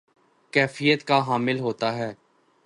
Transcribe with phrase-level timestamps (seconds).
[0.53, 2.13] کیفیت کا حامل ہوتا ہے